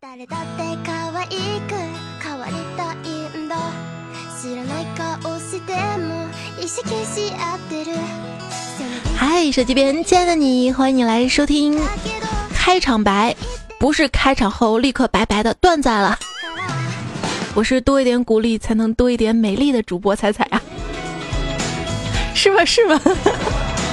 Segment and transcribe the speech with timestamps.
[0.00, 0.16] 嗨，
[9.50, 11.76] 手机边亲爱的你，欢迎你来收听
[12.54, 13.34] 开场白，
[13.80, 16.16] 不是开场后立刻拜拜的段子了。
[17.54, 20.62] 我是多一点鼓励才能多一点美丽的主播彩彩啊，
[22.36, 22.64] 是吧？
[22.64, 23.00] 是吧？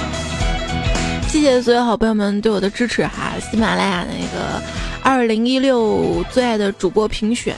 [1.28, 3.32] 谢谢所有好朋友们对我的支持哈！
[3.50, 4.62] 喜马拉雅那个
[5.06, 7.54] 二零一六最爱的主播评选，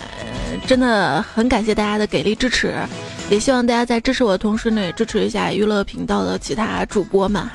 [0.66, 2.74] 真的很感谢大家的给力支持，
[3.30, 7.52] 也希望大家在支持我的同时呢，也支持一下娱乐频道的其他主播们哈。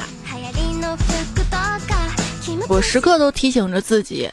[2.68, 4.28] 我时刻都提醒着自己，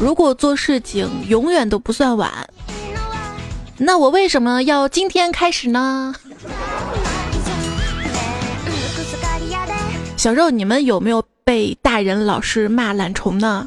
[0.00, 2.32] 如果做事情永远都不算晚，
[3.76, 6.12] 那我为什么要今天开始呢？
[10.16, 13.64] 小时候你们有没有被大人老师骂懒虫呢？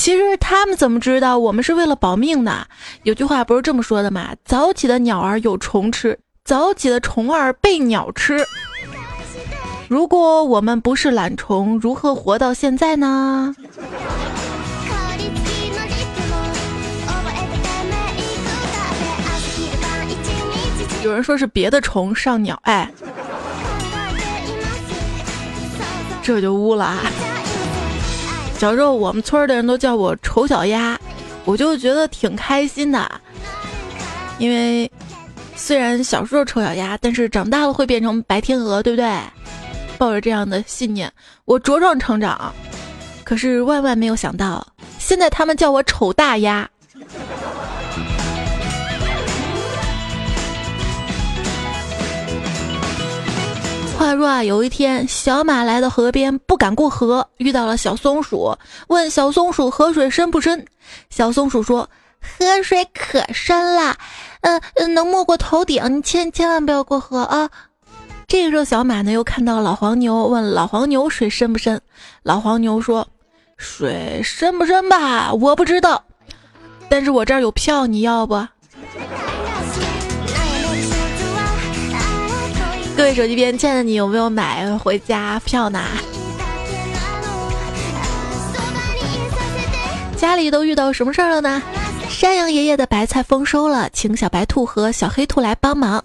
[0.00, 2.64] 其实他们怎么知道我们是为了保命呢？
[3.02, 4.30] 有句话不是这么说的吗？
[4.46, 8.42] 早起的鸟儿有虫吃，早起的虫儿被鸟吃。
[9.88, 13.54] 如果我们不是懒虫，如何活到现在呢？
[21.04, 22.90] 有人说是别的虫上鸟，哎。
[26.22, 27.00] 这就污了啊！
[28.60, 31.00] 小时候我们村的人都叫我丑小鸭，
[31.46, 33.10] 我就觉得挺开心的，
[34.36, 34.90] 因为
[35.56, 39.18] 虽然小时候丑小鸭，但是长大了会变成白天鹅，对不对？
[39.96, 41.10] 抱着这样的信念，
[41.46, 42.52] 我茁壮成长。
[43.24, 44.66] 可是万万没有想到，
[44.98, 46.68] 现在他们叫我丑大鸭。
[54.00, 58.56] 话说啊，有一天，小马来到河边，不敢过河，遇到了小松鼠，
[58.88, 60.64] 问小松鼠河水深不深？
[61.10, 61.86] 小松鼠说
[62.18, 63.94] ：“河水可深了，
[64.40, 67.50] 嗯，能没过头顶，你千千万不要过河啊。”
[68.26, 71.78] 这个时候，小马呢又看到老黄牛，问老黄牛水深不深？
[72.22, 73.06] 老黄牛说
[73.58, 76.02] ：“水深不深吧，我不知道，
[76.88, 78.34] 但是我这儿有票，你要不？”
[83.00, 85.82] 各位手机边亲爱的你有没有买回家票呢？
[90.18, 91.62] 家里都遇到什么事儿了呢？
[92.10, 96.04] 山羊爷爷的白菜丰收了，请小白兔和小黑兔来帮忙。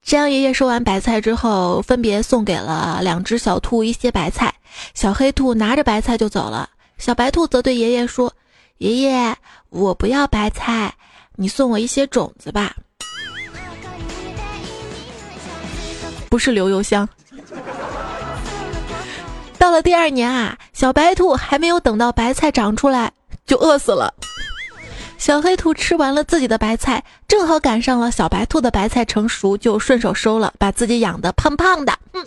[0.00, 4.54] 山羊爷爷收完白菜之后，分别送给了两只小兔一些白菜。
[4.94, 8.32] 小黑兔拿着白菜就走了，小白兔则对爷爷说
[8.78, 9.36] ：“爷爷，
[9.68, 10.94] 我不要白菜，
[11.34, 12.74] 你送我一些种子吧。”
[16.28, 17.08] 不是留邮箱。
[19.58, 23.12] 到了第二年啊，小白兔还没有等到白菜长出来，
[23.46, 24.12] 就饿死了。
[25.18, 31.92] 小黑兔吃完了自己的白菜，正好赶上了小白兔的白菜成熟，就顺手收了，把自己养的胖胖的。
[32.12, 32.24] 嗯。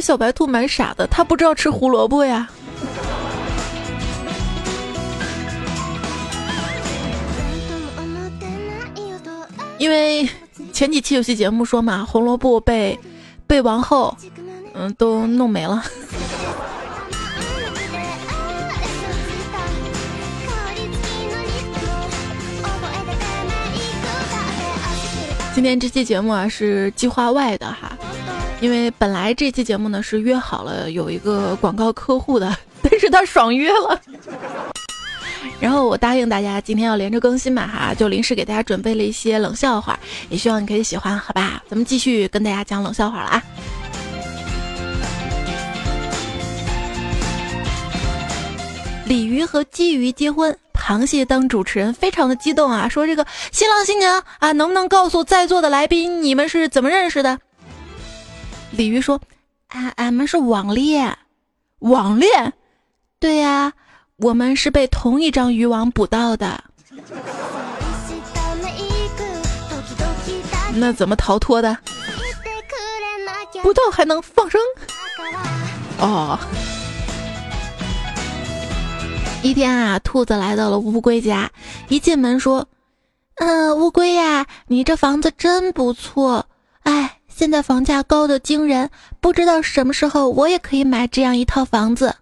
[0.00, 2.48] 小白兔蛮傻的，它不知道吃胡萝卜呀。
[9.82, 10.28] 因为
[10.72, 12.96] 前几期有期节目说嘛，红萝卜被
[13.48, 14.16] 被王后
[14.74, 15.82] 嗯都弄没了。
[25.52, 27.90] 今天这期节目啊是计划外的哈，
[28.60, 34.00] 因为本来这期节目呢是约好了有一个广告客户的， 但是他爽约了。
[35.62, 39.96] 然后我答应大家今天要连着更新嘛哈，就临时给大家准备了一些冷笑话，
[40.28, 41.62] 也希望你可以喜欢，好吧？
[41.68, 43.42] 咱们继续跟大家讲冷笑话了啊！
[49.06, 57.38] 鲤鱼和鲫鱼结婚，螃蟹当主持人，非常的激动啊，说这个新郎新娘啊，能不能告诉在座的来宾你们是怎么认识的？
[58.72, 59.20] 鲤鱼说，
[59.68, 61.16] 俺俺们是网恋，
[61.78, 62.52] 网恋，
[63.20, 63.72] 对呀。
[64.22, 66.62] 我们是被同一张渔网捕到的，
[70.74, 71.76] 那怎么逃脱的？
[73.64, 74.60] 捕到还能放生？
[75.98, 76.38] 哦。
[79.42, 81.50] 一天啊，兔子来到了乌龟家，
[81.88, 82.68] 一进门说
[83.42, 86.46] ：“嗯，乌龟呀，你这房子真不错。
[86.84, 88.88] 哎，现在房价高的惊人，
[89.20, 92.14] 不知道什么时候我也可以买这样一套房子。”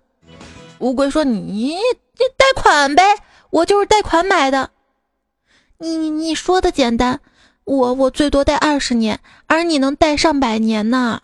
[0.80, 3.02] 乌龟说：“你你贷款呗，
[3.50, 4.70] 我就是贷款买的。
[5.76, 7.20] 你你你说的简单，
[7.64, 11.20] 我我最多贷二十年，而你能贷上百年呢。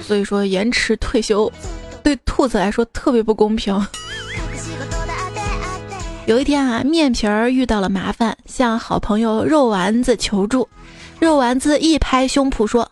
[0.00, 1.52] 所以说，延迟退休
[2.04, 3.84] 对兔子来说特别不公平。
[6.26, 10.68] 有一天啊，面皮儿遇到了麻烦，向好朋友肉丸子求助。
[11.20, 12.90] 肉丸子一拍胸脯说：“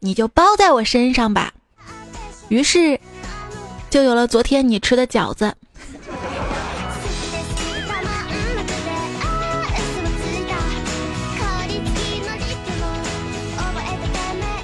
[0.00, 1.52] 你就包在我身上吧。”
[2.48, 2.98] 于是，
[3.88, 5.54] 就有了昨天你吃的饺子。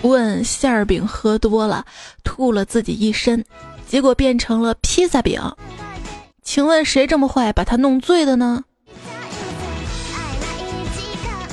[0.03, 1.85] 问馅儿饼喝多了，
[2.23, 3.45] 吐了自己一身，
[3.89, 5.41] 结果变成了披萨饼。
[6.43, 8.63] 请问谁这么坏，把他弄醉的呢？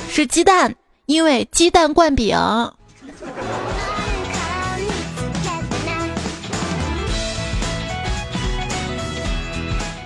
[0.08, 0.72] 是鸡蛋，
[1.06, 2.36] 因为鸡蛋灌饼。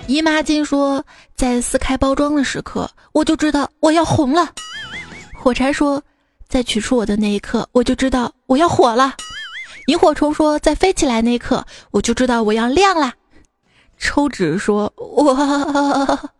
[0.07, 1.03] 姨妈巾说，
[1.35, 4.49] 在撕开包装的时刻，我就知道我要红了。
[5.33, 6.01] 火柴说。
[6.47, 9.13] 在取出我的那一刻，我就知道我要火了。
[9.85, 13.13] 萤火虫说，在飞起来那一刻，我就知道我要亮了。
[13.99, 16.31] 抽纸说，我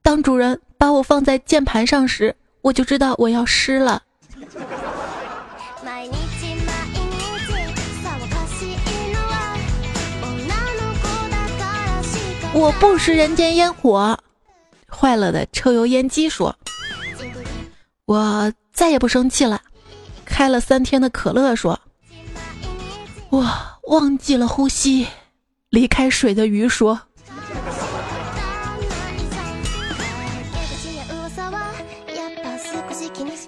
[0.00, 4.02] 当主人把我放在键盘上时，我就知道我要湿了。
[12.54, 14.18] 我不食人间烟火。
[14.88, 16.56] 坏了的抽油烟机说，
[18.06, 18.52] 我。
[18.72, 19.60] 再也不生气了。
[20.24, 21.78] 开了三天的可乐说
[23.28, 23.46] ：“我
[23.88, 25.06] 忘记了呼吸。”
[25.68, 26.98] 离开水的鱼说：“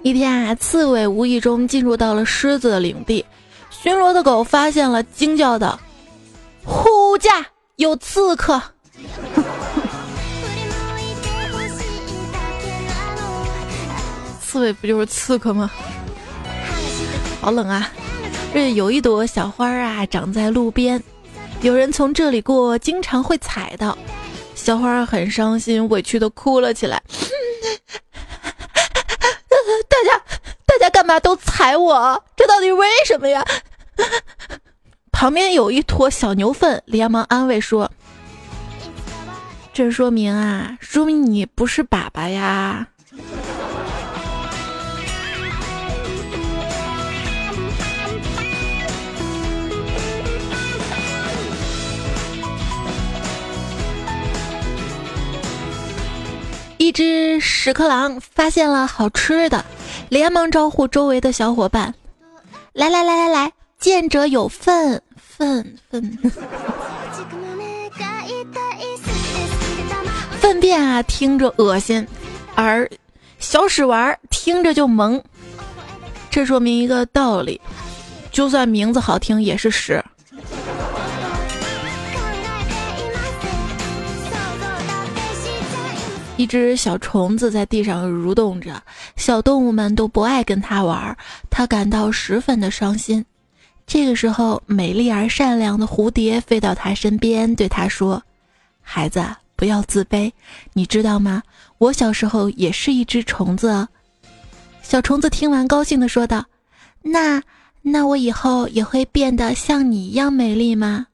[0.05, 3.25] 一天啊，刺猬无意中进入到了狮子的领地，
[3.71, 5.79] 巡逻的狗发现了，惊叫道
[6.63, 7.43] ：‘呼驾，
[7.77, 8.61] 有刺客！’”
[14.39, 15.71] 刺猬不就是刺客吗？
[17.41, 17.89] 好冷啊！
[18.53, 21.03] 这有一朵小花啊，长在路边，
[21.61, 23.97] 有人从这里过，经常会踩到。
[24.53, 27.01] 小花很伤心，委屈的哭了起来。
[29.89, 30.21] 大家，
[30.65, 32.23] 大家干嘛都踩我？
[32.35, 33.45] 这到底为什么呀？
[35.13, 37.91] 旁边有一坨小牛粪，连忙安慰说
[39.71, 42.87] ：“这说明啊，说明你不是粑粑呀。”
[56.79, 59.63] 一只屎壳郎发现了好吃的，
[60.09, 61.93] 连忙招呼周围的小伙伴
[62.73, 66.17] ：“来来来来来，见者有份，份份。
[70.39, 72.05] ”粪便啊，听着恶心，
[72.53, 72.89] 而
[73.39, 75.21] 小屎丸听着就萌。
[76.29, 77.59] 这说明一个道理：
[78.31, 80.03] 就算名字好听，也是屎。
[86.37, 88.83] 一只小虫子在地上蠕动着，
[89.15, 91.17] 小动物们都不爱跟它玩，
[91.49, 93.25] 它感到十分的伤心。
[93.87, 98.21] 这个时候，美丽而善良的蝴蝶飞到它身边，对它说
[98.83, 100.29] ：“孩子，不要自卑，
[100.73, 101.41] 你知道吗？
[101.77, 103.87] 我小时候也是一只虫子。”
[104.83, 106.43] 小虫子听完，高兴地说道
[107.01, 107.41] ：“那
[107.81, 111.07] 那我以后也会变得像你一样美丽吗？”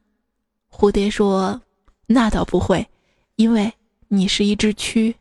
[0.68, 1.60] 蝴蝶说
[2.08, 2.84] ：“那倒不会，
[3.36, 3.72] 因为。”
[4.14, 5.14] 你是一只蛆，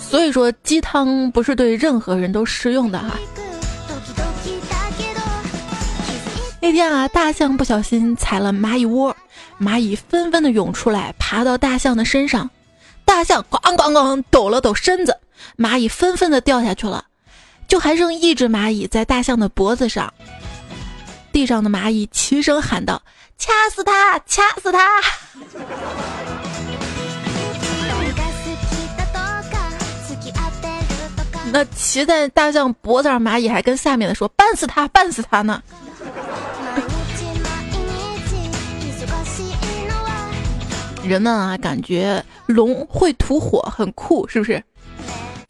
[0.00, 3.18] 所以说鸡汤不是对任何人都适用的哈。
[6.60, 9.16] 那天啊，大象不小心踩了蚂蚁窝，
[9.60, 12.48] 蚂蚁纷纷的涌出来，爬到大象的身上，
[13.04, 15.18] 大象咣咣咣抖了抖身子，
[15.58, 17.06] 蚂蚁纷纷的掉下去了，
[17.66, 20.14] 就还剩一只蚂蚁在大象的脖子上。
[21.36, 23.02] 地上的蚂蚁齐声喊道
[23.36, 24.18] ：“掐死他！
[24.20, 25.02] 掐死他！”
[31.52, 34.88] 那骑在大象脖子上蚂蚁还跟下面的说：“绊死他！
[34.88, 35.62] 绊死他呢！”
[41.04, 44.64] 人们啊，感觉龙会吐火，很酷，是不是？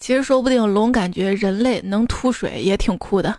[0.00, 3.38] 其实说不定龙感觉人类能吐水也挺酷的。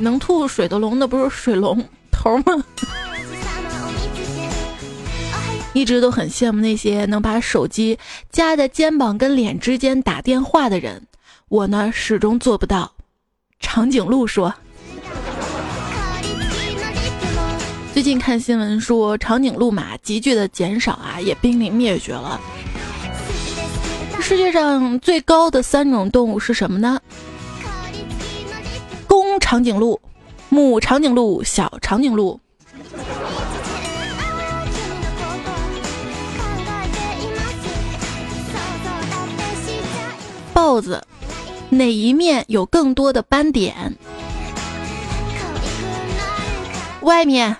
[0.00, 2.44] 能吐水的龙，那不是水龙头吗？
[5.72, 7.96] 一直都很羡慕那些能把手机
[8.30, 11.06] 夹在肩膀跟脸之间打电话的人。
[11.48, 12.92] 我呢始终做不到。
[13.60, 14.52] 长颈鹿说。
[17.92, 22.40] 最近看新闻说，长颈鹿马急剧的减少啊，也濒临灭绝了。
[24.20, 27.00] 世界上最高的三种动物是什么呢？
[29.10, 30.00] 公长颈鹿、
[30.50, 32.38] 母长颈鹿、小长颈鹿。
[40.54, 41.04] 豹子
[41.70, 43.96] 哪一面有更多的斑点？
[47.00, 47.56] 外面。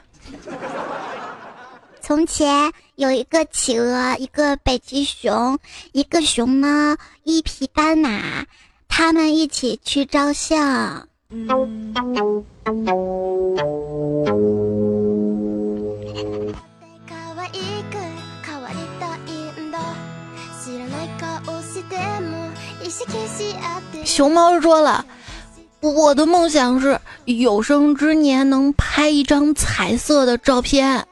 [2.00, 5.58] 从前有一个企鹅，一个北极熊，
[5.90, 8.46] 一个熊猫，一匹斑马，
[8.86, 11.08] 他们一起去照相。
[24.04, 25.04] 熊猫说了
[25.80, 31.06] ：“我的梦想是有生之年能拍一张彩色的照片。”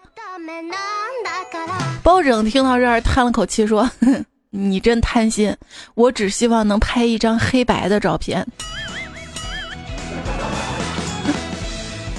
[2.03, 3.89] 包拯听到这儿叹了口气说
[4.51, 5.57] ：“你真贪心，
[5.95, 8.45] 我只希望能拍一张黑白的照片。”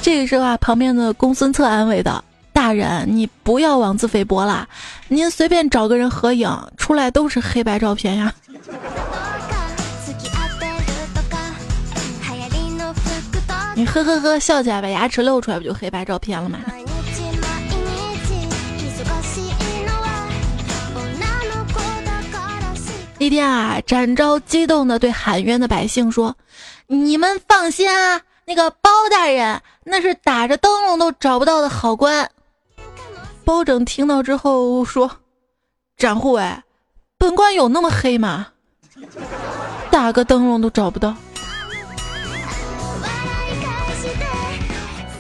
[0.10, 4.68] 这个时候啊，旁边的公孙策安慰道：“大人，你不要妄自菲薄啦，
[5.08, 8.34] 您随便找个人合影，出来都是黑白照片呀。
[13.78, 16.58] ”你呵呵呵笑起来，把牙齿露出来，不就黑白照片了吗？
[23.20, 26.36] 一天啊，展昭激动地对喊冤的百姓说
[26.90, 32.30] ：“你们放心啊，那个包大人那是打着灯笼都找不到的好官。”
[33.44, 35.10] 包拯听到之后说
[35.98, 36.44] ：“展护卫，
[37.18, 38.48] 本官有那么黑吗？
[39.90, 41.16] 打个灯笼都找不到。”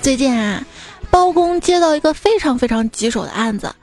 [0.01, 0.63] 最近啊，
[1.09, 3.73] 包公接到一个非常非常棘手的案子。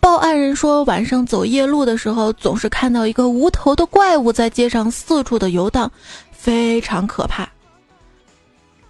[0.00, 5.90] 报案人说，晚上走夜路的时候，总是看到一个无头的怪物在街上四处的游荡，
[6.30, 7.46] 非常可怕。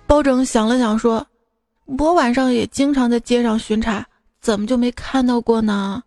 [0.07, 1.27] 包拯想了想说
[1.97, 4.05] ：“我晚上也经常在街上巡查，
[4.43, 6.03] 怎么就没看到过呢？”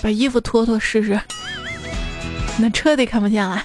[0.00, 1.20] 把衣服脱脱试试，
[2.58, 3.62] 那彻底看不见了。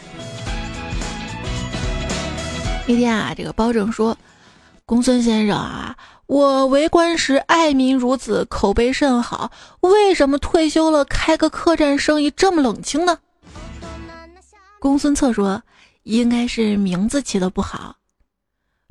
[2.87, 4.17] 一天啊，这个包拯说
[4.85, 9.51] ：“公孙先生啊，我为官时爱民如子，口碑甚好，
[9.81, 13.19] 为什么退休了开个客栈生意这么冷清呢？”
[14.79, 15.61] 公孙策说
[16.03, 17.95] ：“应该是名字起的不好，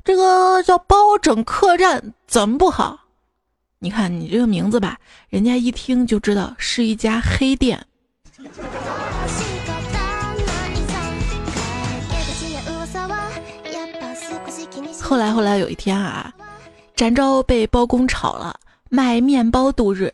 [0.03, 2.99] 这个叫包拯客栈怎么不好？
[3.79, 7.85] 你看你这个名字吧，人家一听就知道是一家黑店。”
[15.01, 16.33] 后来，后来有一天啊，
[16.95, 20.13] 展昭被包公炒了，卖面包度日。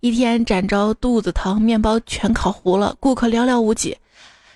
[0.00, 3.96] 一天，展昭肚子疼，面包全烤糊了，顾客寥寥无几。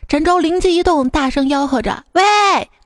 [0.08, 2.22] 展昭灵机一动，大声吆喝着：“喂，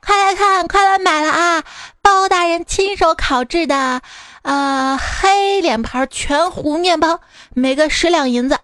[0.03, 1.63] 快来看，快来买了啊！
[2.01, 4.01] 包大人亲手烤制的，
[4.41, 7.19] 呃，黑脸盘全糊面包，
[7.53, 8.57] 每个十两银子。”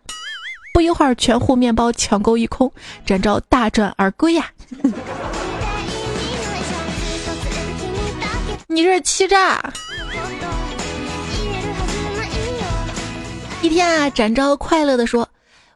[0.73, 2.71] 不一会儿，全糊面包抢购一空，
[3.05, 4.47] 展昭大赚而归呀！
[8.65, 9.71] 你这是欺诈！
[13.61, 15.29] 一天啊，展昭快乐的说：“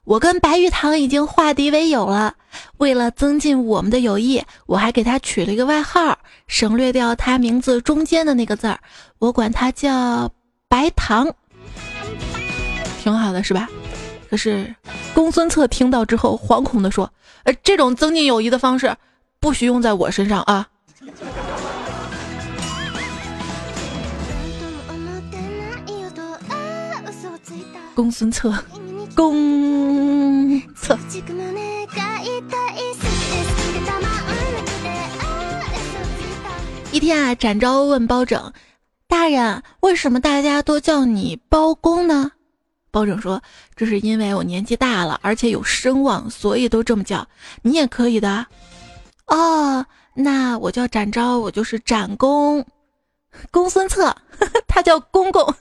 [0.03, 2.33] 我跟白玉堂已经化敌为友了。
[2.77, 6.17] 为了增进我们的友谊，我还给他取了一个外号，
[6.47, 8.79] 省略掉他名字中间的那个字儿，
[9.19, 10.29] 我管他叫
[10.67, 11.31] 白糖，
[13.01, 13.69] 挺好的，是吧？”
[14.29, 14.73] 可是
[15.13, 17.11] 公孙策听到之后，惶恐的说
[17.43, 18.95] ：“呃，这种增进友谊的方式，
[19.39, 20.67] 不许用在我身上啊！”
[27.93, 28.51] 公孙策，
[29.15, 30.97] 公策。
[36.91, 38.51] 一天啊，展昭问包拯
[39.07, 42.31] ：“大人，为什么大家都叫你包公呢？”
[42.91, 43.41] 包拯说
[43.75, 47.25] ：“这是因为我年纪大了，而且有声望，所以都这么叫。
[47.61, 48.45] 你也可以的。”
[49.27, 52.65] 哦，那我叫展昭，我就是展公。
[53.49, 54.13] 公孙策，
[54.67, 55.55] 他叫公公。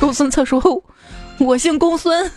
[0.00, 0.82] 公孙策说，
[1.38, 2.32] 我姓公孙。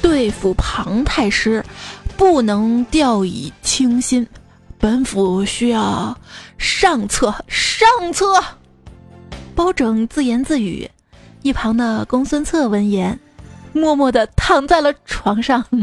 [0.00, 1.62] 对付庞太师
[2.16, 4.26] 不能掉以轻心，
[4.78, 6.18] 本府需要
[6.56, 7.32] 上策。
[7.46, 8.42] 上策，
[9.54, 10.90] 包拯自言自语。
[11.46, 13.16] 一旁的公孙策闻言，
[13.72, 15.64] 默默地躺在了床上。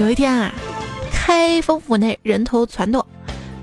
[0.00, 0.52] 有一天啊，
[1.12, 3.06] 开封府内人头攒动，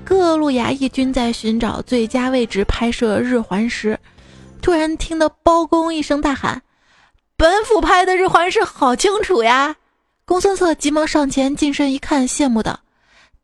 [0.02, 4.00] 各路衙役均在寻找最佳位置拍摄日环食。
[4.62, 6.62] 突然听到包公一声大喊
[7.36, 9.76] ：“本府拍的日环食好清楚呀！”
[10.24, 12.80] 公孙策急忙上前近身一看，羡慕道：“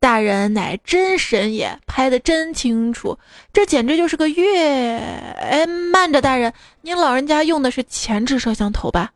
[0.03, 3.19] 大人乃真神也，拍的真清楚，
[3.53, 4.97] 这简直就是个月……
[4.97, 9.13] 哎，慢着，大人，您老人家用的是前置摄像头吧？”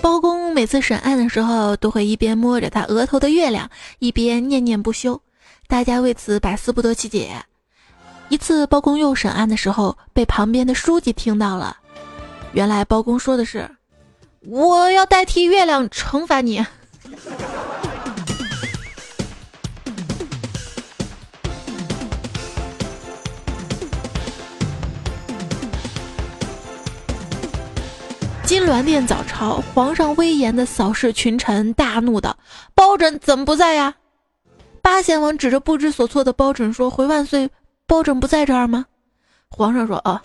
[0.00, 3.68] 包公每次审案的时候，都会一边摸着他额头的月亮，
[3.98, 5.20] 一边念念不休。
[5.66, 7.30] 大家为此百思不得其解。
[8.28, 11.76] 一次，包公又审案的时候，被旁边的书记听到了。
[12.52, 13.70] 原来，包公说的是
[14.46, 16.64] ：“我要代替月亮惩罚你。”
[28.44, 32.36] 金銮殿早朝，皇上威严的扫视群臣，大怒道
[32.74, 33.94] ：“包拯怎么不在呀？”
[34.80, 37.50] 八贤王指着不知所措的包拯说：“回万岁，
[37.86, 38.86] 包拯不在这儿吗？”
[39.50, 40.18] 皇上说：“哦，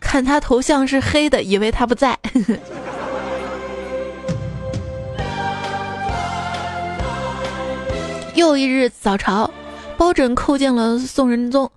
[0.00, 2.18] 看他头像是黑的，以为他不在。
[8.34, 9.50] ”又一日早朝，
[9.96, 11.70] 包拯叩见了宋仁宗：“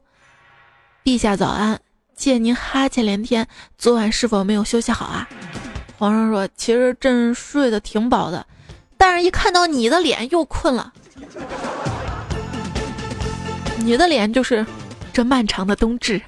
[1.04, 1.80] 陛下早安，
[2.16, 3.48] 见您哈欠连天，
[3.80, 5.28] 昨晚是否没有休息好啊？”
[5.98, 8.46] 皇上说：“其实朕睡得挺饱的，
[8.96, 10.94] 但是一看到你的脸又困了。
[13.78, 14.64] 你的脸就是
[15.12, 16.22] 这漫长的冬至。”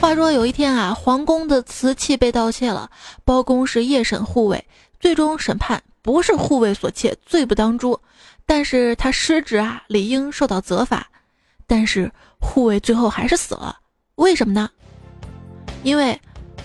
[0.00, 2.88] 话说有一天啊，皇宫的瓷器被盗窃了，
[3.24, 4.64] 包公是夜审护卫，
[5.00, 8.00] 最终审判不是护卫所窃，罪不当诛，
[8.46, 11.04] 但是他失职啊，理应受到责罚，
[11.66, 13.76] 但是护卫最后还是死了。
[14.14, 14.70] 为什么呢？
[15.82, 16.18] 因为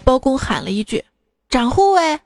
[0.03, 1.03] 包公喊了一句
[1.49, 2.19] ：“斩护卫！”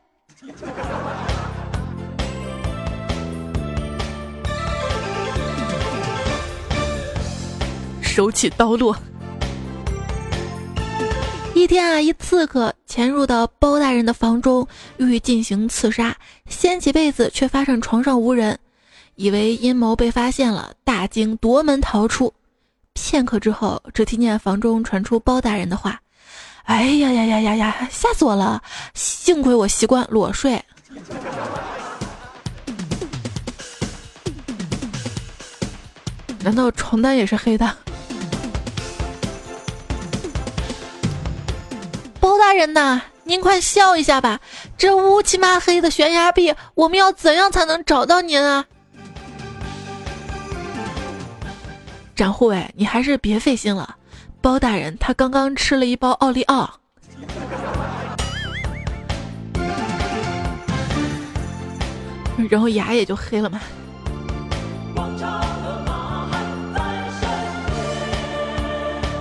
[8.03, 8.93] 手起刀落。
[11.57, 14.67] 一天啊，一刺客潜入到包大人的房中，
[14.97, 16.15] 欲进行刺杀，
[16.47, 18.59] 掀起被子，却发现床上无人，
[19.15, 22.31] 以为阴谋被发现了，大惊，夺门逃出。
[22.93, 25.99] 片刻之后，只听见房中传出包大人的话
[26.65, 28.61] ：“哎呀呀呀呀呀，吓死我了！
[28.93, 30.63] 幸亏我习惯裸睡。
[36.43, 37.75] 难道床单也是黑的？”
[42.57, 44.39] 人呐，您快笑一下吧！
[44.77, 48.65] 这乌漆嘛黑的悬崖壁，我们要怎样才能找到您啊？
[52.15, 53.95] 展护卫，你还是别费心了。
[54.41, 56.79] 包大人他刚刚吃了一包奥利奥，
[62.49, 63.61] 然后牙也就黑了嘛。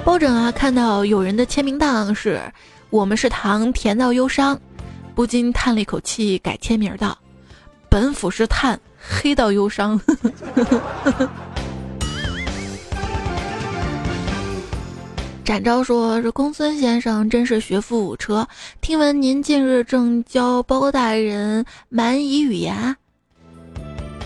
[0.04, 2.40] 包拯啊，看到有人的签名档是
[2.90, 4.58] “我们是糖，甜到忧伤”，
[5.14, 7.16] 不禁叹了一口气，改签名道
[7.90, 10.00] ：“本府是炭，黑到忧伤。
[15.44, 18.46] ”展昭说：“这公孙先生真是学富五车，
[18.80, 22.96] 听闻您近日正教包大人蛮夷语言。”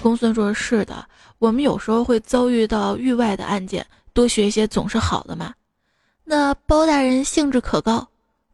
[0.03, 1.07] 公孙说：“是的，
[1.39, 5.53] 我们有时候会遭遇到域外的案件，多学一些总是好的嘛。”
[6.25, 8.09] 那包大人兴致可高，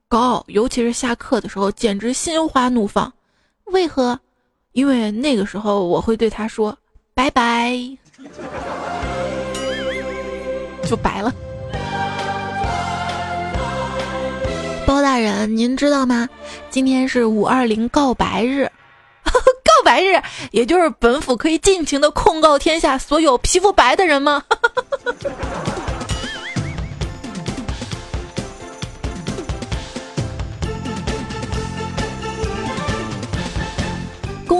[0.08, 3.10] 高，尤其是下课的时候，简直心花怒放。
[3.66, 4.18] 为何？
[4.72, 6.76] 因为那个时候我会对他说
[7.14, 7.76] ：“拜拜。”
[10.88, 11.34] 就白了。
[14.86, 16.28] 包大人，您知道吗？
[16.70, 18.70] 今天是五二零告白日，
[19.24, 19.32] 告
[19.84, 24.44] 白日，也就是本府可以尽情的控告天下所有皮肤白的人吗？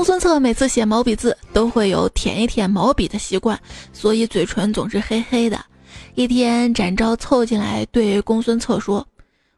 [0.07, 3.59] 孙策每次写毛笔字都会有舔一舔毛笔的习惯，
[3.92, 5.59] 所以嘴唇总是黑黑的。
[6.14, 9.05] 一天，展昭凑进来对公孙策说。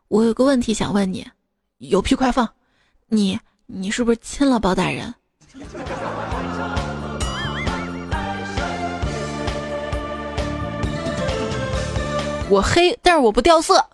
[0.09, 1.23] 我有个问题想问你，
[1.77, 2.49] 有屁快放！
[3.09, 5.15] 你你是不是亲了包大人？
[12.49, 13.85] 我黑，但是我不掉色。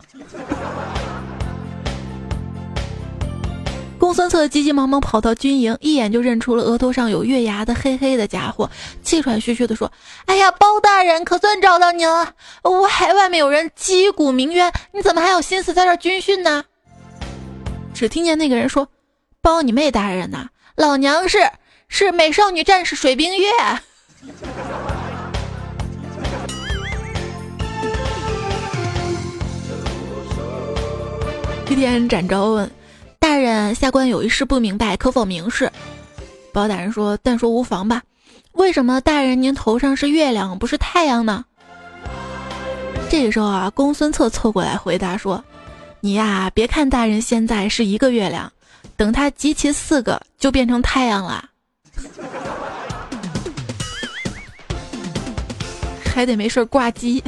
[3.98, 8.68] 公孙策急急忙忙跑到军营，一眼就认出了额头上有月牙的黑黑的家伙，
[9.02, 9.90] 气喘吁吁地说
[10.26, 12.35] ：“哎呀，包大人，可算找到您了！
[12.62, 16.64] 我海外面有人击鼓鸣冤，你怎么还有心思在这军训呢？”
[17.94, 18.88] 只听见那个人说
[19.40, 21.38] ：“包你妹大人呐，老娘是
[21.88, 23.46] 是美少女战士水冰月。”
[31.70, 32.70] 一天，展昭问。
[33.25, 35.73] 大人，下官有一事不明白，可否明示？
[36.53, 38.03] 包大人说：“但说无妨吧。
[38.53, 41.43] 为什么大人您头上是月亮，不是太阳呢？”
[43.09, 45.43] 这个时候啊，公孙策凑过来回答说
[46.01, 48.53] ：“你呀，别看大人现在是一个月亮，
[48.95, 51.49] 等他集齐四个，就变成太阳了，
[56.05, 57.25] 还得没事挂机。”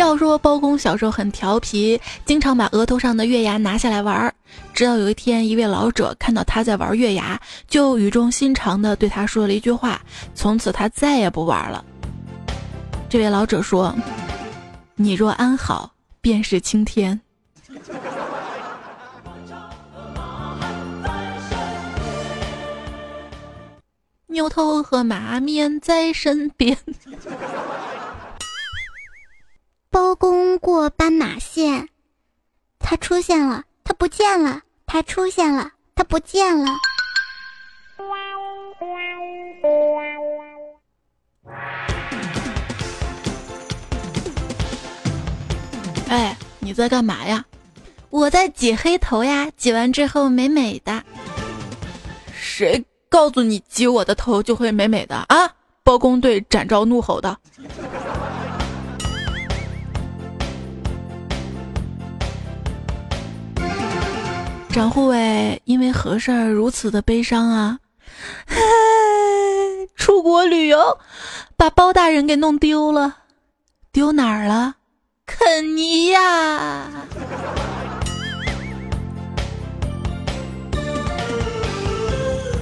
[0.00, 4.34] 要说包公小时候很调皮，经常把额头上的月牙拿下来玩儿。
[4.72, 10.00] 直到有一天，一位老者看到他在玩月牙，就语重心长地对他说了一句话
[10.34, 11.84] ：“从此他再也不玩了。”
[13.10, 13.94] 这位老者说
[14.96, 17.20] ：“你若安好，便是青天。
[24.28, 26.74] ”牛头和马面在身边。
[29.92, 31.88] 包公过斑马线，
[32.78, 36.66] 他出现了，他不见了，他出现了，他不见了。
[46.08, 47.44] 哎，你在干嘛呀？
[48.10, 51.02] 我在挤黑头呀，挤完之后美美的。
[52.32, 55.52] 谁告诉你挤我的头就会美美的啊？
[55.82, 57.36] 包公对展昭怒吼道。
[64.72, 67.78] 张护卫因为何事儿如此的悲伤啊？
[69.96, 70.98] 出国旅游，
[71.56, 73.16] 把包大人给弄丢了，
[73.92, 74.76] 丢哪儿了？
[75.26, 76.86] 肯尼亚。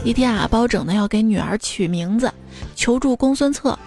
[0.02, 2.32] 一天啊，包拯呢要给女儿取名字，
[2.74, 3.78] 求助公孙策。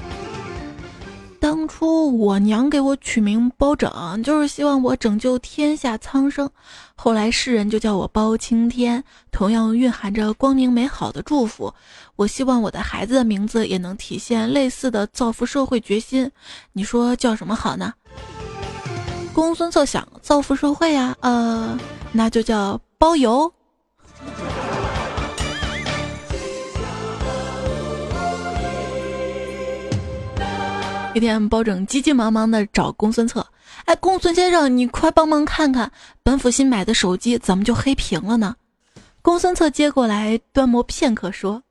[1.42, 6.48] 当初我娘给我取名包拯，就是希望我拯救天下苍生。
[6.96, 11.74] 后来世人就叫我包青天，同样蕴含着光明美好的祝福。
[12.16, 16.32] 我希望我的孩子的名字也能体现类似的造福社会决心。
[16.74, 17.92] 你说叫什么好呢？
[19.34, 21.76] 公孙策想造福社会呀，呃，
[22.12, 23.52] 那就叫包邮。
[31.14, 33.46] 一天，包拯急急忙忙的找公孙策，
[33.84, 35.92] 哎，公孙先生，你快帮忙看看，
[36.24, 38.56] 本府新买的手机怎么就黑屏了呢？
[39.22, 41.64] 公孙策接过来端摩片刻，说：“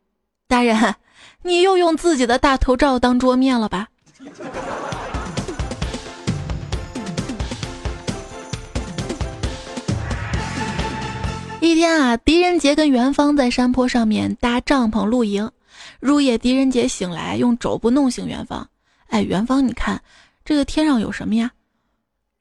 [0.47, 0.95] 大人，
[1.43, 3.89] 你又用自己的大头照当桌面了吧？”
[11.61, 15.51] 一天啊，狄仁杰跟元芳在山坡上面搭帐篷露营，
[15.99, 18.69] 入夜，狄仁杰醒来，用肘部弄醒元芳。
[19.11, 20.03] 哎，元芳，你看，
[20.45, 21.53] 这个天上有什么呀？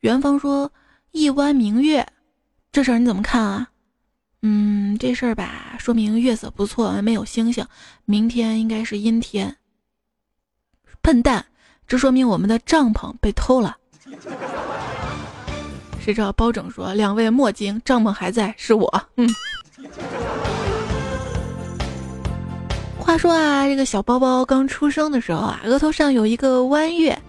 [0.01, 0.71] 元芳说
[1.12, 2.08] ：“一弯明月。”
[2.71, 3.69] 这事儿你怎么看啊？
[4.43, 7.65] 嗯，这事儿吧，说明月色不错，没有星星，
[8.05, 9.58] 明天应该是阴天。
[11.01, 11.47] 笨蛋，
[11.88, 13.75] 这说明我们的帐篷被偷了。
[15.99, 19.27] 谁知道包拯说：“两位莫惊，帐篷还在，是我。”嗯。
[23.10, 27.19] 话说啊，这个小包包刚出生的时候啊，额头上有一个弯月。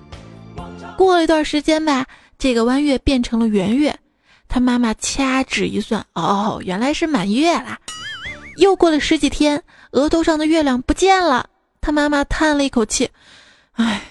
[0.98, 2.04] 过了一段时间吧，
[2.38, 3.98] 这个弯月变成了圆月。
[4.46, 7.78] 他妈妈掐指一算，哦，原来是满月啦。
[8.58, 9.62] 又过了十几天，
[9.92, 11.48] 额头上的月亮不见了。
[11.80, 13.08] 他妈妈叹了一口气，
[13.72, 14.02] 唉，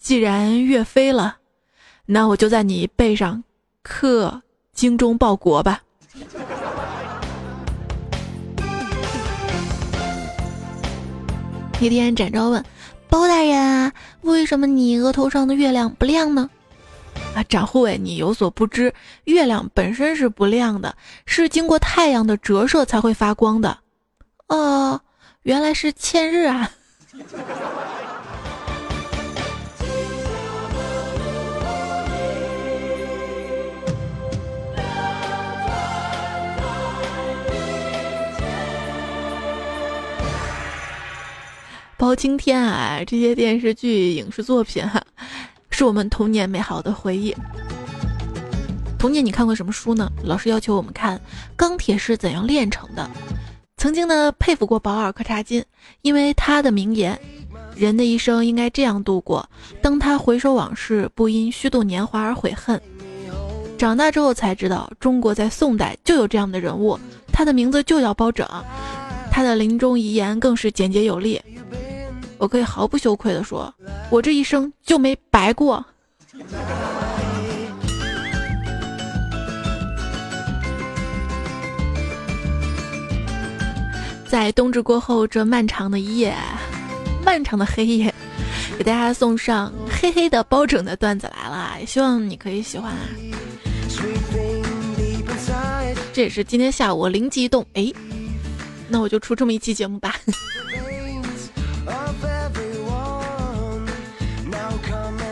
[0.00, 1.36] 既然月飞了，
[2.04, 3.44] 那我就在你背上
[3.84, 4.42] 刻
[4.74, 5.82] “精忠报国”吧。
[11.82, 12.64] 一天，展昭问
[13.08, 16.48] 包大人啊，为什么你额头上的月亮不亮呢？
[17.34, 20.94] 啊，展护卫，你有所不知，月亮本身是不亮的，
[21.26, 23.78] 是经过太阳的折射才会发光的。
[24.46, 25.00] 哦，
[25.42, 26.70] 原来是欠日啊！
[42.02, 45.00] 包青天啊，这些电视剧、影视作品哈，
[45.70, 47.32] 是我们童年美好的回忆。
[48.98, 50.10] 童年你看过什么书呢？
[50.24, 51.16] 老师要求我们看
[51.54, 53.08] 《钢铁是怎样炼成的》。
[53.76, 55.64] 曾经呢，佩服过保尔柯察金，
[56.00, 57.16] 因为他的名言
[57.76, 59.48] ：“人的一生应该这样度过，
[59.80, 62.82] 当他回首往事，不因虚度年华而悔恨。”
[63.78, 66.98] 长大之后才知道，中国在宋代就有这样的人物，
[67.32, 68.44] 他的名字就叫包拯，
[69.30, 71.40] 他的临终遗言更是简洁有力。
[72.42, 73.72] 我可以毫不羞愧地说，
[74.10, 75.86] 我这一生就没白过。
[84.26, 86.34] 在冬至过后这漫长的夜，
[87.24, 88.12] 漫长的黑夜，
[88.76, 92.98] 给大家送上黑黑的包拯的段子来了，也希望你可以喜欢啊。
[96.12, 97.92] 这也是今天下午我灵机一动，哎，
[98.88, 100.16] 那我就出这么一期节目吧。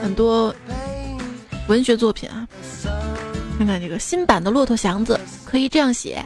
[0.03, 0.55] 很多
[1.69, 2.47] 文学作品啊，
[3.59, 6.25] 看看这个新版的《骆驼祥子》，可以这样写。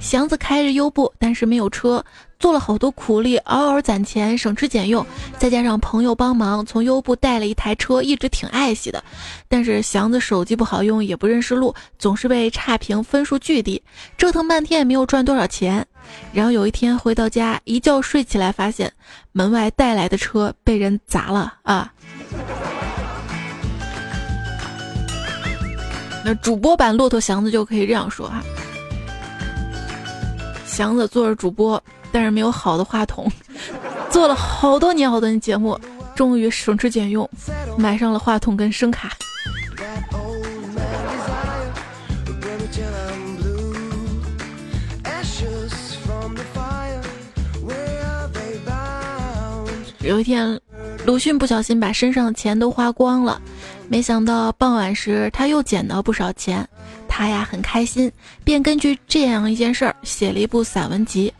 [0.00, 2.02] 祥子开着优步，但是没有车，
[2.38, 5.04] 做了好多苦力，嗷嗷攒钱，省吃俭用，
[5.38, 9.04] 再加上朋友帮忙，从优步带了一台车，一直挺爱惜的。
[9.46, 13.82] 但是祥子手机不好用，也不认识路，总是被差评，分数巨低，
[14.16, 15.86] 折腾半天也没有赚多少钱。
[16.32, 18.90] 然后有一天回到家，一觉睡起来，发现
[19.32, 21.92] 门外带来的车被人砸了啊！
[26.24, 28.42] 那主播版骆驼祥子就可以这样说哈。
[30.66, 33.30] 祥子做着主播，但是没有好的话筒，
[34.10, 35.78] 做了好多年好多年节目，
[36.14, 37.28] 终于省吃俭用
[37.76, 39.10] 买上了话筒跟声卡。
[50.10, 50.60] 有一天，
[51.06, 53.40] 鲁迅不小心把身上的钱都花光了，
[53.88, 56.68] 没想到傍晚时他又捡到不少钱。
[57.06, 58.10] 他呀很开心，
[58.42, 61.32] 便根据这样一件事儿写了一部散文集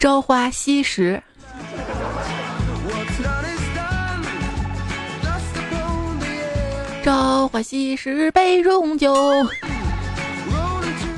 [0.02, 1.22] 《朝花夕拾》。
[7.04, 9.14] 朝花夕拾杯中酒，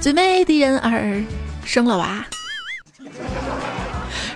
[0.03, 1.25] 最美的人儿
[1.65, 2.27] 生了娃。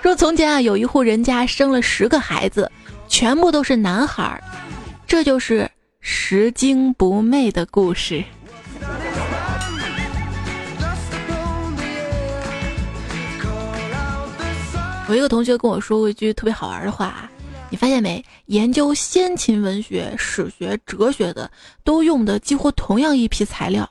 [0.05, 2.71] 说从前啊，有一户人家生了十个孩子，
[3.07, 4.43] 全部都是男孩儿，
[5.07, 5.67] 这就是
[5.99, 8.23] 拾金不昧的故事。
[15.07, 17.27] 我一个同学跟我说过一句特别好玩的话，
[17.71, 18.23] 你发现没？
[18.45, 21.49] 研究先秦文学、史学、哲学的
[21.83, 23.89] 都用的几乎同样一批材料，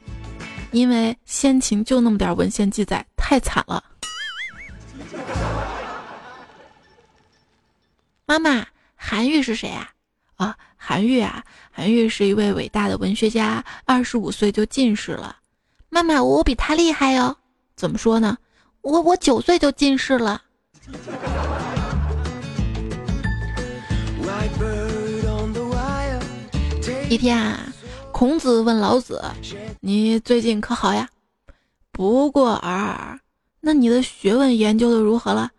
[0.70, 3.82] 因为先秦就那么点文献记载，太惨了。
[8.26, 9.90] 妈妈，韩愈是谁啊？
[10.36, 15.36] 啊，韩愈啊，韩愈是一位伟大的文学家，二十五岁就进士了。
[15.90, 17.36] 妈妈，我比他厉害哟。
[17.76, 18.38] 怎么说呢？
[18.80, 20.40] 我我九岁就进士了。
[27.10, 27.60] 一天啊，
[28.10, 29.22] 孔子问老子
[29.80, 31.08] ：“你最近可好呀？”
[31.92, 33.20] 不过尔尔，
[33.60, 35.50] 那你的学问研究的如何了？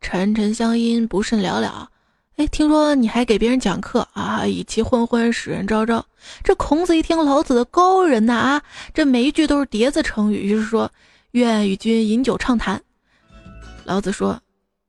[0.00, 1.90] 沉沉相因，不甚了了。
[2.38, 4.46] 哎，听说你还给别人讲课啊？
[4.46, 6.06] 以其昏昏，使人昭昭。
[6.44, 8.62] 这孔子一听老子的高人呐啊，
[8.94, 10.88] 这每一句都是叠字成语，于是说
[11.32, 12.80] ：“愿与君饮酒畅谈。”
[13.82, 14.40] 老子说。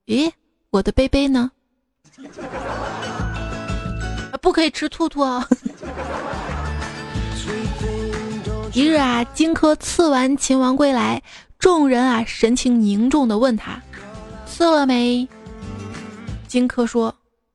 [0.06, 0.30] 咦，
[0.70, 1.50] 我的杯杯呢？
[4.40, 5.44] 不可以吃兔兔哦。
[8.72, 11.20] 一日啊，荆轲刺完秦王归来，
[11.58, 13.82] 众人啊神情凝重的问他
[14.46, 15.26] ：“刺了没？”
[16.46, 17.12] 荆轲说：“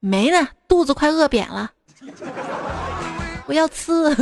[0.07, 1.71] 没呢，肚子快饿扁了。”
[3.47, 3.91] 我要吃。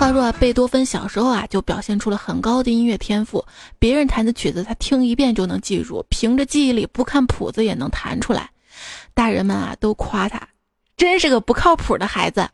[0.00, 3.44] 话说啊，贝多芬小时候啊就表现出了很高的音乐天赋，
[3.78, 8.50] 别人弹的曲子他听一遍就能记住，凭着记忆力不看谱子也能弹出来。
[9.14, 10.48] 大人们啊都夸他，
[10.96, 12.48] 真是个不靠谱的孩子。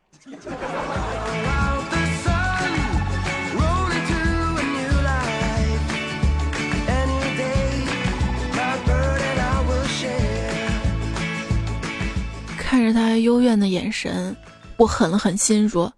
[12.78, 14.36] 看着他幽怨的眼神，
[14.76, 15.92] 我狠了狠心说。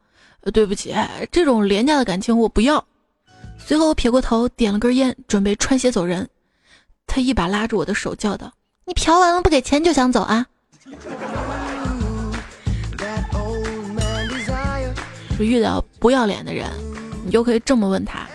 [0.55, 0.95] 对不起，
[1.31, 2.83] 这种廉价的感情我不要。
[3.59, 6.27] 随后我撇过头，点了根烟，准备穿鞋走人。
[7.07, 8.51] 他一把拉住我的手，叫道
[8.88, 10.47] ：“你嫖完了不给钱就想走啊？”
[15.38, 16.66] 遇到不要脸的人，
[17.27, 18.27] 你就可以这么问他：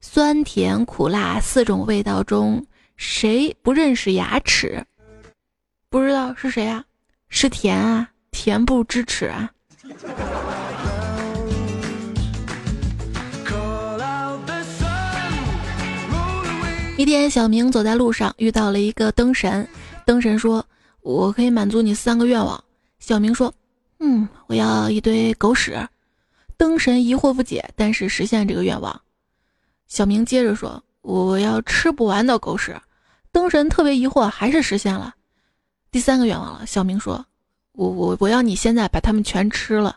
[0.00, 2.64] 酸甜苦辣四种味道中，
[2.96, 4.82] 谁不认识牙齿？
[5.90, 6.82] 不知道是谁啊？
[7.36, 9.50] 是甜啊，甜不知耻啊！
[16.96, 19.68] 一天，小明走在路上，遇到了一个灯神。
[20.06, 20.64] 灯神说
[21.02, 22.62] ：“我可以满足你三个愿望。”
[23.00, 23.52] 小明说
[23.98, 25.76] ：“嗯，我要一堆狗屎。”
[26.56, 28.98] 灯神疑惑不解，但是实现这个愿望。
[29.88, 32.80] 小明接着说：“我要吃不完的狗屎。”
[33.32, 35.12] 灯神特别疑惑，还是实现了
[35.94, 36.66] 第三个愿望了。
[36.66, 37.24] 小明说
[37.70, 39.96] ：“我我我要你现在把它们全吃了。”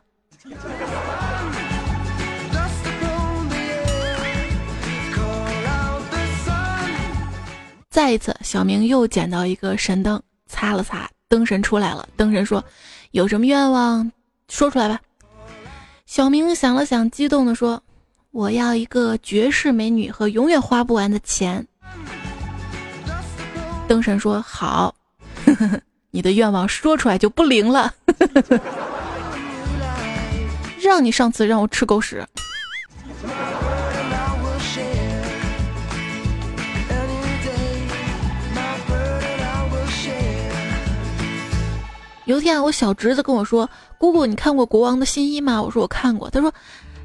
[7.90, 12.08] 再一次，小明又捡到一个神灯，擦了擦，灯神出来了。
[12.16, 12.64] 灯神说
[13.10, 14.12] ：“有什么愿望，
[14.50, 15.02] 说出来吧。”
[16.06, 17.82] 小明想了想，激动地说
[18.30, 21.68] ：“我要一个绝世美女和永远花不完的钱。”
[23.90, 24.94] 灯神说：“好，
[26.12, 27.94] 你的愿望说出来就不灵了。
[30.80, 32.26] 让你上次让我吃狗屎。”
[42.26, 46.54] 有一天，我小侄子跟我说：“姑姑，你看过《国王的新衣》吗？”我说：“我看过。”他说：“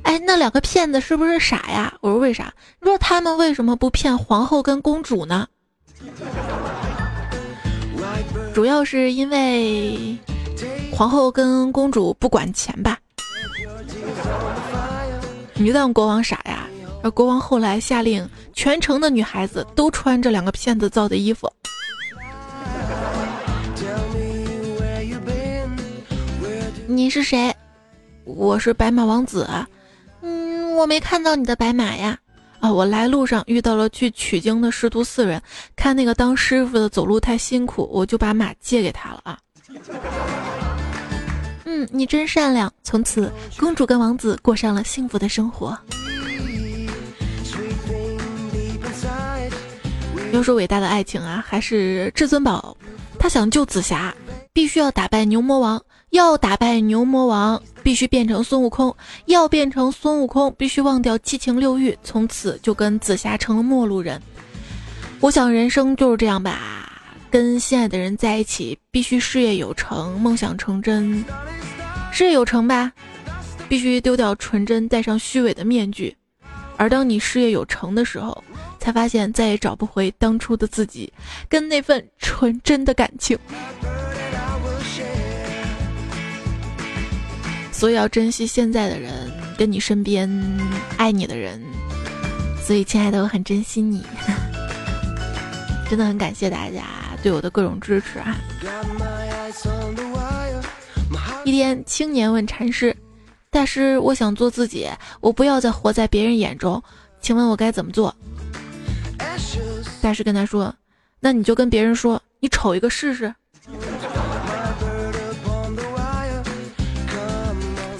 [0.02, 2.52] 哎，那两个骗子是不是傻呀？”我说：“为啥？
[2.80, 5.46] 你说他们为什么不骗皇后跟公主呢？”
[8.54, 10.16] 主要是因为
[10.92, 12.98] 皇后跟公主不管钱吧？
[15.54, 16.68] 你就当国王傻呀？
[17.02, 21.50] 而国王后来下令，全城的女孩子都穿这两个骗子造的衣服。
[26.86, 27.54] 你是谁？
[28.24, 29.48] 我是白马王子。
[30.20, 32.18] 嗯，我没看到你的白马呀。
[32.62, 35.42] 啊，我来路上遇到了去取经的师徒四人，
[35.74, 39.36] 看那个当师傅的走路太辛苦，我就把马借给他了啊。
[41.64, 42.72] 嗯，你真善良。
[42.84, 45.76] 从此，公主跟王子过上了幸福的生活。
[50.32, 52.76] 要说伟大的爱情啊，还是至尊宝，
[53.18, 54.14] 他想救紫霞，
[54.52, 55.82] 必须要打败牛魔王。
[56.12, 58.94] 要打败牛魔王，必须变成孙悟空；
[59.24, 64.20] 要变成孙悟空，必须忘掉七情六欲，从此就跟紫霞成了陌路人。
[65.20, 66.92] 我想人生就是这样吧，
[67.30, 71.24] 跟心爱的人在一起，必须事业有成，梦想成真。
[72.12, 72.92] 事业有成吧，
[73.66, 76.14] 必须丢掉纯真，戴上虚伪的面具。
[76.76, 78.44] 而当你事业有成的时候，
[78.78, 81.10] 才发现再也找不回当初的自己，
[81.48, 83.38] 跟那份纯真的感情。
[87.82, 89.12] 所以要珍惜现在的人，
[89.58, 90.30] 跟你身边
[90.98, 91.60] 爱你的人。
[92.64, 94.00] 所以，亲爱的，我很珍惜你，
[95.90, 96.84] 真的很感谢大家
[97.24, 98.36] 对我的各种支持啊！
[101.44, 102.96] 一天，青年问禅师
[103.50, 104.88] ：“大师，我想做自己，
[105.20, 106.80] 我不要再活在别人眼中，
[107.20, 108.14] 请问我该怎么做？”
[110.00, 110.72] 大师跟他说
[111.18, 113.34] ：“那你就跟别人说，你瞅一个试试。”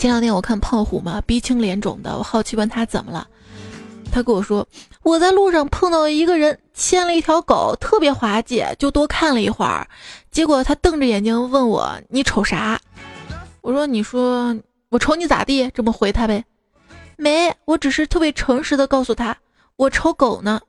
[0.03, 3.29] 前两天我看胖虎嘛，鼻青脸肿的，我好奇问他怎么了，
[4.11, 4.67] 他跟我说
[5.05, 9.87] 我在路上碰到一个人牵了一条狗，特别滑稽，就多看了一会儿，
[10.33, 12.81] 结果他瞪着眼睛问我你瞅啥？
[13.61, 15.71] 我说你说我瞅你咋地？
[15.71, 16.45] 这么回他呗？
[17.17, 19.37] 没，我只是特别诚实的告诉他
[19.77, 20.61] 我瞅狗呢，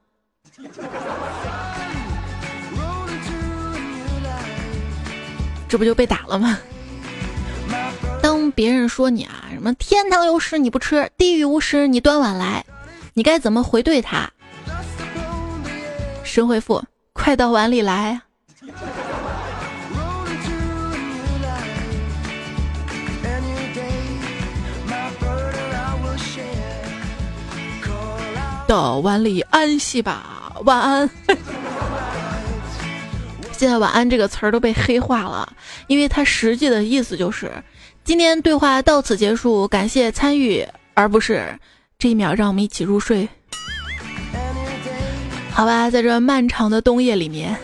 [5.67, 6.59] 这不就被打了吗？
[8.55, 12.63] 别人说你啊，什么天堂有屎你不吃，地狱无食你端碗来，
[13.13, 14.29] 你该怎么回对他？
[16.23, 18.21] 神回复：快到碗里来。
[28.65, 31.09] 到碗里安息吧，晚安。
[33.51, 35.53] 现在“晚安”这个词儿都被黑化了，
[35.87, 37.51] 因为它实际的意思就是。
[38.03, 41.57] 今天对话到此结束，感谢参与，而不是
[41.97, 43.27] 这一秒让我们一起入睡。
[45.51, 47.55] 好吧，在这漫长的冬夜里面，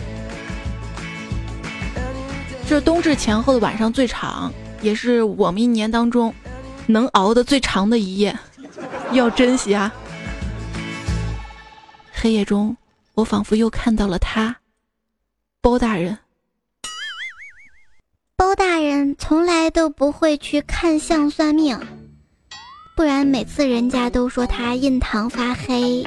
[2.66, 6.34] 这冬至前后的晚上最长，也是我们一年当中
[6.88, 8.34] 能熬的最长的一夜，
[9.12, 9.94] 要珍惜啊！
[12.14, 12.78] 黑夜中，
[13.14, 14.56] 我仿佛又看到了他，
[15.60, 16.18] 包大人。
[18.40, 21.78] 包大人从来都不会去看相算命
[22.96, 26.06] 不然每次人家都说他印堂发黑。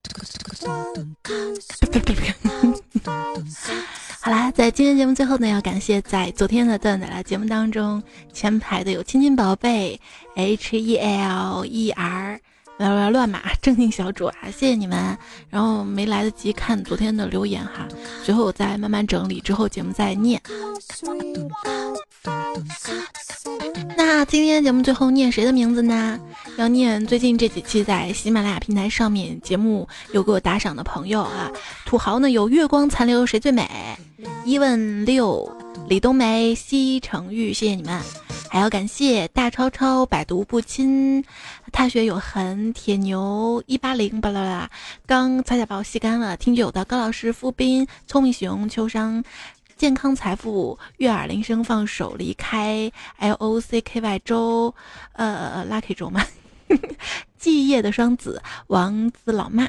[4.20, 10.00] 好啦，在今天节目最后呢，要感谢在昨天的段子来节目当中前排的有亲亲宝贝
[10.36, 12.40] H E L E R。
[12.78, 15.18] 乱乱乱码，正经小主啊，谢谢你们。
[15.50, 17.86] 然后没来得及看昨天的留言哈，
[18.24, 20.40] 随后我再慢慢整理，之后节目再念。
[23.96, 26.18] 那今天节目最后念谁的名字呢？
[26.58, 31.50] 要念最近这几期在喜马拉雅平台上面节目有给我打赏的朋友啊。
[31.86, 33.68] 土豪呢有月光残留谁最美？
[34.44, 35.50] 一问六，
[35.88, 38.00] 李冬梅、西城玉，谢谢你们。
[38.50, 41.24] 还要感谢大超超、百毒不侵、
[41.70, 44.70] 踏雪有痕、铁牛一八零巴拉拉，
[45.06, 46.36] 刚擦下包吸干了。
[46.36, 49.22] 听酒的高老师、付斌、聪明熊、秋商、
[49.80, 54.74] 健康财富、悦耳铃声放手离开、L O C K Y 周，
[55.12, 56.22] 呃，Lucky 周吗？
[57.40, 59.66] 继业的双子、王子老妈、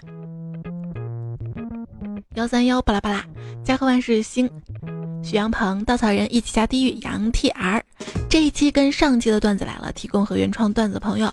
[2.35, 3.25] 幺三幺巴拉巴拉、
[3.63, 4.51] 家和万事兴。
[5.23, 7.81] 许阳鹏、稻草人一起下地狱，杨 T R，
[8.29, 11.31] 这一期跟上期的段子来了，提供和原创段子朋友，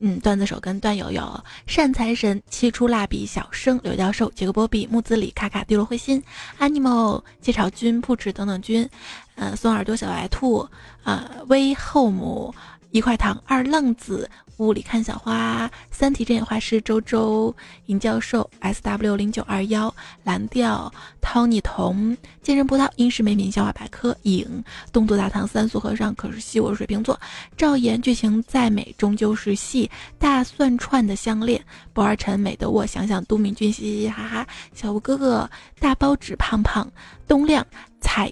[0.00, 6.22] 嗯，段子手跟段友有善财神、七出蜡笔小生、刘教授、杰克波比、木子李、卡卡、滴落灰心、
[6.58, 8.88] Animal、介草君、铺池等等君，
[9.34, 10.68] 呃，松耳朵小白兔，
[11.02, 12.54] 啊，威后母。
[12.90, 17.54] 一块糖，二愣子，雾里看小花，三体阵眼画师周周，
[17.86, 19.94] 尹教授，S W 零九二幺，
[20.24, 20.92] 蓝调
[21.22, 27.18] ，Tony 童，健身葡萄，英式美品笑话百科，影，东渡大唐三俗和尚，可是戏我水瓶座，
[27.56, 29.88] 赵岩，剧情再美终究是戏，
[30.18, 35.48] 大蒜串的项链，博尔陈美的我，想想都敏俊，嘻嘻哈哈，小吴哥哥，
[35.78, 36.90] 大包纸胖胖，
[37.28, 37.64] 东亮，
[38.00, 38.28] 彩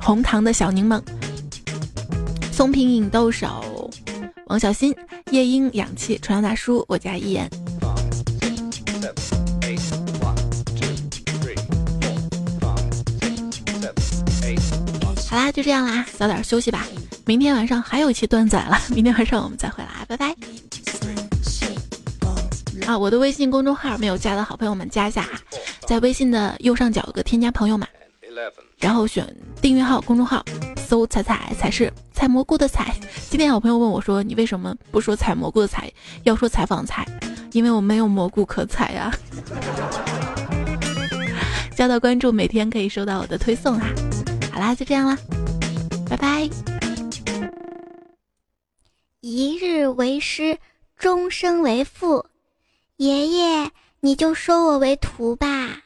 [0.00, 1.02] 红糖的小柠檬。
[2.50, 3.77] 松平影豆手，
[4.48, 4.96] 王小新，
[5.30, 7.48] 夜莺，氧气，传销大叔，我家一言。
[15.28, 16.86] 好啦，就这样啦，早点休息吧。
[17.26, 20.34] 明天晚上还有一期段子了，明天晚上我们再回来，拜拜。
[22.86, 25.38] 啊，我的微信公众号没有加的好朋友们加一下啊，
[25.86, 27.86] 在微信的右上角有个添加朋友嘛，
[28.78, 29.26] 然后选
[29.60, 30.44] 订阅号公众号。
[30.76, 32.96] 搜采采才是采蘑菇的采。
[33.28, 37.06] 今天有朋友问我说：“你为什么不说采蘑菇的采，要说采访采？
[37.52, 39.14] 因为我没有蘑菇可采呀。
[41.76, 43.86] ”加到关注，每天可以收到我的推送啊。
[44.50, 45.18] 好啦，就这样啦，
[46.08, 46.48] 拜拜。
[49.20, 50.56] 一日为师，
[50.96, 52.24] 终生为父。
[52.96, 53.70] 爷爷，
[54.00, 55.82] 你就收我为徒吧。